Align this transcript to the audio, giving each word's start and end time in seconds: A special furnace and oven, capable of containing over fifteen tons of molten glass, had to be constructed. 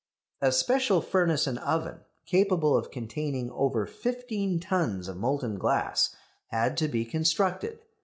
A 0.41 0.51
special 0.51 0.99
furnace 0.99 1.45
and 1.45 1.59
oven, 1.59 1.99
capable 2.25 2.75
of 2.75 2.89
containing 2.89 3.51
over 3.51 3.85
fifteen 3.85 4.59
tons 4.59 5.07
of 5.07 5.15
molten 5.15 5.59
glass, 5.59 6.15
had 6.47 6.75
to 6.77 6.87
be 6.87 7.05
constructed. 7.05 7.83